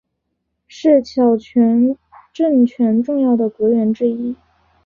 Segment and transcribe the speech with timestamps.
[0.67, 1.95] 是小泉
[2.33, 4.35] 政权重要的阁员之一。